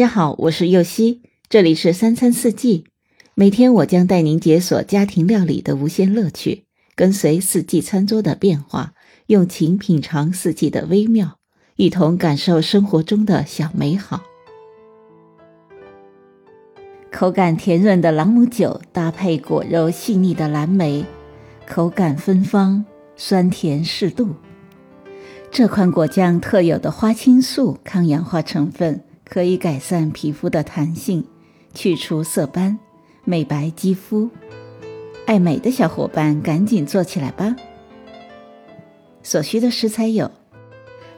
[0.00, 1.20] 大家好，我是右希，
[1.50, 2.86] 这里是三餐四季。
[3.34, 6.64] 每天我将带您解锁家庭料理的无限乐趣，
[6.96, 8.94] 跟随四季餐桌的变化，
[9.26, 11.36] 用情品尝四季的微妙，
[11.76, 14.22] 一同感受生活中的小美好。
[17.12, 21.04] 口感甜润的朗姆酒搭配果肉细腻的蓝莓，
[21.68, 22.86] 口感芬芳，
[23.16, 24.30] 酸甜适度。
[25.50, 29.04] 这款果酱特有的花青素抗氧化成分。
[29.30, 31.24] 可以改善皮肤的弹性，
[31.72, 32.76] 去除色斑，
[33.24, 34.28] 美白肌肤。
[35.24, 37.54] 爱美的小伙伴赶紧做起来吧！
[39.22, 40.28] 所需的食材有：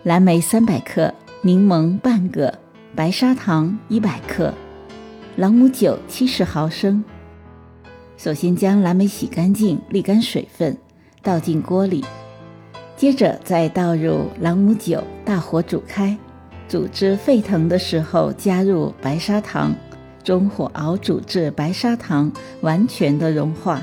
[0.02, 2.58] 蓝莓三百克、柠檬半个、
[2.94, 4.52] 白砂糖一百克、
[5.36, 7.02] 朗姆酒七十毫升。
[8.18, 10.76] 首先将蓝莓洗干净，沥干水分，
[11.22, 12.04] 倒进锅里，
[12.94, 16.14] 接着再倒入朗姆酒，大火煮开。
[16.72, 19.74] 煮至沸腾的时候，加入白砂糖，
[20.24, 22.32] 中火熬煮至白砂糖
[22.62, 23.82] 完全的融化，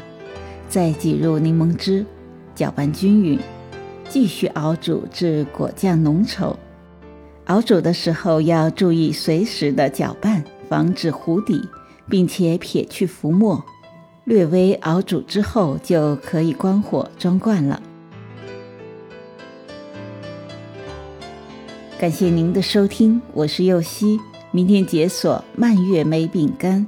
[0.68, 2.04] 再挤入柠檬汁，
[2.56, 3.40] 搅拌均匀，
[4.08, 6.56] 继续熬煮至果酱浓稠。
[7.46, 11.62] 熬煮的时候要注意随时的搅拌，防止糊底，
[12.10, 13.64] 并且撇去浮沫。
[14.24, 17.80] 略微熬煮之后，就可以关火装罐了。
[22.00, 24.18] 感谢您的收听，我是右希。
[24.52, 26.88] 明天解锁蔓越莓饼干。